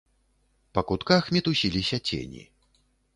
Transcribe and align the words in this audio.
Па 0.77 0.81
кутках 0.91 1.29
мітусіліся 1.37 1.99
цені. 2.09 2.43